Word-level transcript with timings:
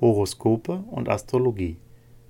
Horoskope 0.00 0.84
und 0.90 1.08
Astrologie. 1.08 1.76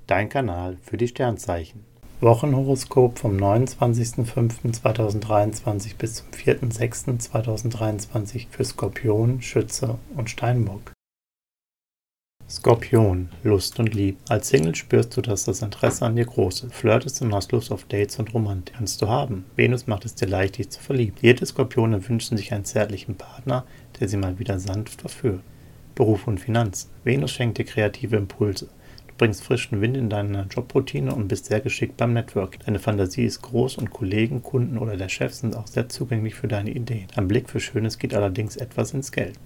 Dein 0.06 0.28
Kanal 0.28 0.76
für 0.82 0.96
die 0.96 1.08
Sternzeichen. 1.08 1.84
Wochenhoroskop 2.20 3.18
vom 3.18 3.36
29.05.2023 3.36 5.96
bis 5.96 6.14
zum 6.14 6.28
4.06.2023 6.30 8.46
für 8.50 8.64
Skorpion, 8.64 9.40
Schütze 9.40 9.98
und 10.16 10.28
Steinbock. 10.28 10.92
Skorpion, 12.50 13.28
Lust 13.44 13.78
und 13.78 13.94
Liebe. 13.94 14.16
Als 14.28 14.48
Single 14.48 14.74
spürst 14.74 15.14
du, 15.16 15.20
dass 15.20 15.44
das 15.44 15.60
Interesse 15.60 16.06
an 16.06 16.16
dir 16.16 16.24
groß 16.24 16.64
ist. 16.64 16.74
Flirtest 16.74 17.20
und 17.20 17.34
hast 17.34 17.52
Lust 17.52 17.70
auf 17.70 17.84
Dates 17.84 18.18
und 18.18 18.32
Romantik. 18.32 18.76
Kannst 18.76 19.02
du 19.02 19.08
haben. 19.08 19.44
Venus 19.54 19.86
macht 19.86 20.06
es 20.06 20.14
dir 20.14 20.26
leicht, 20.26 20.56
dich 20.56 20.70
zu 20.70 20.80
verlieben. 20.80 21.18
Jede 21.20 21.44
Skorpione 21.44 22.08
wünschen 22.08 22.38
sich 22.38 22.54
einen 22.54 22.64
zärtlichen 22.64 23.16
Partner, 23.16 23.66
der 24.00 24.08
sie 24.08 24.16
mal 24.16 24.38
wieder 24.38 24.58
sanft 24.58 25.02
verführt. 25.02 25.42
Beruf 25.98 26.28
und 26.28 26.38
Finanzen. 26.38 26.90
Venus 27.02 27.32
schenkt 27.32 27.58
dir 27.58 27.64
kreative 27.64 28.14
Impulse. 28.14 28.66
Du 29.08 29.14
bringst 29.18 29.42
frischen 29.42 29.80
Wind 29.80 29.96
in 29.96 30.08
deine 30.08 30.46
Jobroutine 30.48 31.12
und 31.12 31.26
bist 31.26 31.46
sehr 31.46 31.58
geschickt 31.60 31.96
beim 31.96 32.12
Network. 32.12 32.60
Deine 32.64 32.78
Fantasie 32.78 33.24
ist 33.24 33.42
groß 33.42 33.78
und 33.78 33.90
Kollegen, 33.90 34.44
Kunden 34.44 34.78
oder 34.78 34.96
der 34.96 35.08
Chef 35.08 35.34
sind 35.34 35.56
auch 35.56 35.66
sehr 35.66 35.88
zugänglich 35.88 36.36
für 36.36 36.46
deine 36.46 36.70
Ideen. 36.70 37.08
Dein 37.16 37.26
Blick 37.26 37.50
für 37.50 37.58
Schönes 37.58 37.98
geht 37.98 38.14
allerdings 38.14 38.54
etwas 38.54 38.94
ins 38.94 39.10
Geld. 39.10 39.40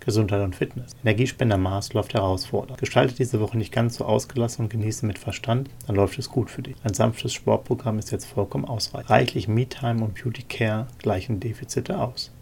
Gesundheit 0.00 0.42
und 0.42 0.56
Fitness. 0.56 0.92
Energiespender 1.04 1.58
Mars 1.58 1.92
läuft 1.92 2.14
herausfordernd. 2.14 2.80
Gestalte 2.80 3.14
diese 3.16 3.38
Woche 3.38 3.58
nicht 3.58 3.70
ganz 3.70 3.96
so 3.96 4.06
ausgelassen 4.06 4.64
und 4.64 4.70
genieße 4.70 5.04
mit 5.04 5.18
Verstand, 5.18 5.68
dann 5.86 5.96
läuft 5.96 6.18
es 6.18 6.30
gut 6.30 6.48
für 6.48 6.62
dich. 6.62 6.76
Ein 6.82 6.94
sanftes 6.94 7.34
Sportprogramm 7.34 7.98
ist 7.98 8.10
jetzt 8.10 8.24
vollkommen 8.24 8.64
ausreichend. 8.64 9.10
Reichlich 9.10 9.48
Me-Time 9.48 10.02
und 10.02 10.14
Beauty 10.14 10.44
Care 10.44 10.86
gleichen 10.98 11.40
Defizite 11.40 11.98
aus. 11.98 12.32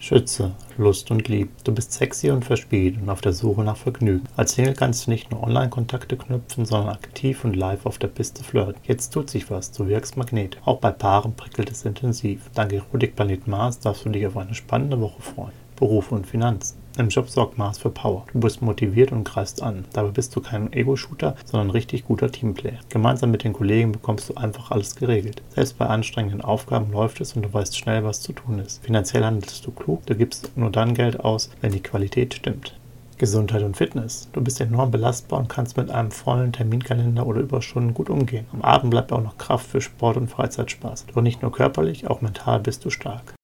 Schütze, 0.00 0.52
Lust 0.76 1.10
und 1.10 1.26
Liebe. 1.26 1.50
Du 1.64 1.74
bist 1.74 1.92
sexy 1.92 2.30
und 2.30 2.44
verspielt 2.44 3.02
und 3.02 3.10
auf 3.10 3.20
der 3.20 3.32
Suche 3.32 3.62
nach 3.62 3.76
Vergnügen. 3.76 4.24
Als 4.36 4.52
Single 4.52 4.74
kannst 4.74 5.06
du 5.06 5.10
nicht 5.10 5.32
nur 5.32 5.42
Online-Kontakte 5.42 6.16
knüpfen, 6.16 6.66
sondern 6.66 6.94
aktiv 6.94 7.44
und 7.44 7.56
live 7.56 7.84
auf 7.84 7.98
der 7.98 8.06
Piste 8.06 8.44
flirten. 8.44 8.80
Jetzt 8.84 9.10
tut 9.10 9.28
sich 9.28 9.50
was, 9.50 9.72
du 9.72 9.88
wirkst 9.88 10.16
Magnet. 10.16 10.56
Auch 10.64 10.78
bei 10.78 10.92
Paaren 10.92 11.34
prickelt 11.34 11.70
es 11.72 11.84
intensiv. 11.84 12.48
Dank 12.54 12.72
Erotikplanet 12.72 13.48
Mars 13.48 13.80
darfst 13.80 14.04
du 14.04 14.10
dich 14.10 14.24
auf 14.24 14.36
eine 14.36 14.54
spannende 14.54 15.00
Woche 15.00 15.20
freuen. 15.20 15.67
Beruf 15.78 16.12
und 16.12 16.26
Finanzen. 16.26 16.78
Im 16.98 17.10
Job 17.10 17.28
sorgt 17.28 17.58
Mars 17.58 17.78
für 17.78 17.90
Power. 17.90 18.26
Du 18.32 18.40
bist 18.40 18.60
motiviert 18.60 19.12
und 19.12 19.22
greifst 19.22 19.62
an. 19.62 19.84
Dabei 19.92 20.10
bist 20.10 20.34
du 20.34 20.40
kein 20.40 20.72
Ego-Shooter, 20.72 21.36
sondern 21.44 21.68
ein 21.68 21.70
richtig 21.70 22.04
guter 22.04 22.32
Teamplayer. 22.32 22.80
Gemeinsam 22.88 23.30
mit 23.30 23.44
den 23.44 23.52
Kollegen 23.52 23.92
bekommst 23.92 24.28
du 24.28 24.34
einfach 24.34 24.72
alles 24.72 24.96
geregelt. 24.96 25.40
Selbst 25.54 25.78
bei 25.78 25.86
anstrengenden 25.86 26.40
Aufgaben 26.40 26.90
läuft 26.90 27.20
es 27.20 27.34
und 27.34 27.42
du 27.42 27.52
weißt 27.52 27.78
schnell, 27.78 28.02
was 28.02 28.20
zu 28.20 28.32
tun 28.32 28.58
ist. 28.58 28.84
Finanziell 28.84 29.24
handelst 29.24 29.64
du 29.64 29.70
klug, 29.70 30.04
du 30.06 30.16
gibst 30.16 30.50
nur 30.56 30.70
dann 30.70 30.94
Geld 30.94 31.20
aus, 31.20 31.50
wenn 31.60 31.70
die 31.70 31.82
Qualität 31.82 32.34
stimmt. 32.34 32.74
Gesundheit 33.16 33.62
und 33.62 33.76
Fitness. 33.76 34.28
Du 34.32 34.40
bist 34.40 34.60
enorm 34.60 34.90
belastbar 34.90 35.38
und 35.38 35.48
kannst 35.48 35.76
mit 35.76 35.90
einem 35.90 36.10
vollen 36.10 36.52
Terminkalender 36.52 37.26
oder 37.26 37.40
Überstunden 37.40 37.94
gut 37.94 38.10
umgehen. 38.10 38.46
Am 38.52 38.62
Abend 38.62 38.90
bleibt 38.90 39.12
auch 39.12 39.22
noch 39.22 39.38
Kraft 39.38 39.68
für 39.68 39.80
Sport 39.80 40.16
und 40.16 40.30
Freizeitspaß. 40.30 41.06
Doch 41.14 41.22
nicht 41.22 41.42
nur 41.42 41.52
körperlich, 41.52 42.08
auch 42.08 42.20
mental 42.20 42.60
bist 42.60 42.84
du 42.84 42.90
stark. 42.90 43.37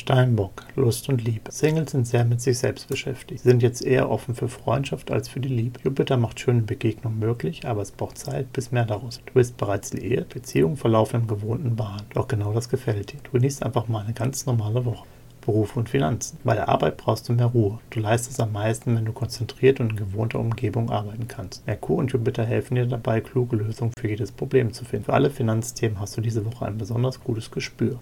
Steinbock, 0.00 0.64
Lust 0.76 1.10
und 1.10 1.22
Liebe. 1.22 1.52
Singles 1.52 1.90
sind 1.90 2.06
sehr 2.06 2.24
mit 2.24 2.40
sich 2.40 2.58
selbst 2.58 2.88
beschäftigt. 2.88 3.42
Sie 3.42 3.48
sind 3.50 3.62
jetzt 3.62 3.84
eher 3.84 4.10
offen 4.10 4.34
für 4.34 4.48
Freundschaft 4.48 5.10
als 5.10 5.28
für 5.28 5.40
die 5.40 5.50
Liebe. 5.50 5.78
Jupiter 5.84 6.16
macht 6.16 6.40
schöne 6.40 6.62
Begegnungen 6.62 7.18
möglich, 7.18 7.66
aber 7.66 7.82
es 7.82 7.90
braucht 7.90 8.16
Zeit, 8.16 8.50
bis 8.54 8.72
mehr 8.72 8.86
daraus. 8.86 9.20
Du 9.26 9.34
bist 9.34 9.58
bereits 9.58 9.92
liiert, 9.92 10.30
Beziehungen 10.30 10.78
verlaufen 10.78 11.20
in 11.20 11.26
gewohnten 11.26 11.76
Bahnen. 11.76 12.06
Doch 12.14 12.28
genau 12.28 12.54
das 12.54 12.70
gefällt 12.70 13.12
dir. 13.12 13.18
Du 13.24 13.32
genießt 13.32 13.62
einfach 13.62 13.88
mal 13.88 14.02
eine 14.02 14.14
ganz 14.14 14.46
normale 14.46 14.86
Woche. 14.86 15.04
Beruf 15.42 15.76
und 15.76 15.90
Finanzen. 15.90 16.38
Bei 16.44 16.54
der 16.54 16.70
Arbeit 16.70 16.96
brauchst 16.96 17.28
du 17.28 17.34
mehr 17.34 17.46
Ruhe. 17.46 17.78
Du 17.90 18.00
leistest 18.00 18.40
am 18.40 18.52
meisten, 18.52 18.96
wenn 18.96 19.04
du 19.04 19.12
konzentriert 19.12 19.80
und 19.80 19.90
in 19.90 19.96
gewohnter 19.96 20.38
Umgebung 20.38 20.88
arbeiten 20.88 21.28
kannst. 21.28 21.66
Merkur 21.66 21.98
und 21.98 22.10
Jupiter 22.12 22.46
helfen 22.46 22.76
dir 22.76 22.86
dabei, 22.86 23.20
kluge 23.20 23.56
Lösungen 23.56 23.92
für 23.98 24.08
jedes 24.08 24.32
Problem 24.32 24.72
zu 24.72 24.86
finden. 24.86 25.04
Für 25.04 25.14
alle 25.14 25.30
Finanzthemen 25.30 26.00
hast 26.00 26.16
du 26.16 26.22
diese 26.22 26.46
Woche 26.46 26.64
ein 26.64 26.78
besonders 26.78 27.20
gutes 27.20 27.50
Gespür. 27.50 27.98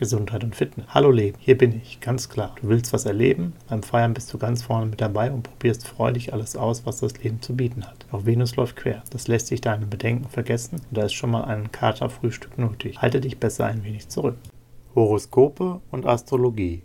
Gesundheit 0.00 0.42
und 0.44 0.56
Fitness. 0.56 0.86
Hallo 0.94 1.10
Leben, 1.10 1.36
hier 1.40 1.58
bin 1.58 1.76
ich, 1.76 2.00
ganz 2.00 2.30
klar. 2.30 2.54
Du 2.58 2.68
willst 2.68 2.94
was 2.94 3.04
erleben, 3.04 3.52
beim 3.68 3.82
Feiern 3.82 4.14
bist 4.14 4.32
du 4.32 4.38
ganz 4.38 4.62
vorne 4.62 4.86
mit 4.86 5.02
dabei 5.02 5.30
und 5.30 5.42
probierst 5.42 5.86
freudig 5.86 6.32
alles 6.32 6.56
aus, 6.56 6.86
was 6.86 7.00
das 7.00 7.22
Leben 7.22 7.42
zu 7.42 7.54
bieten 7.54 7.84
hat. 7.84 8.06
Auch 8.10 8.24
Venus 8.24 8.56
läuft 8.56 8.76
quer. 8.76 9.02
Das 9.10 9.28
lässt 9.28 9.48
sich 9.48 9.60
deine 9.60 9.84
Bedenken 9.84 10.26
vergessen 10.26 10.80
und 10.88 10.96
da 10.96 11.04
ist 11.04 11.12
schon 11.12 11.30
mal 11.30 11.44
ein 11.44 11.70
Katerfrühstück 11.70 12.56
nötig. 12.56 12.96
Halte 12.96 13.20
dich 13.20 13.38
besser 13.38 13.66
ein 13.66 13.84
wenig 13.84 14.08
zurück. 14.08 14.38
Horoskope 14.94 15.82
und 15.90 16.06
Astrologie. 16.06 16.82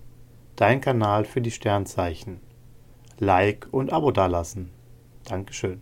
Dein 0.58 0.82
Kanal 0.82 1.24
für 1.24 1.40
die 1.40 1.52
Sternzeichen. 1.52 2.42
Like 3.18 3.68
und 3.72 3.94
Abo 3.94 4.12
dalassen. 4.12 4.72
Dankeschön. 5.24 5.82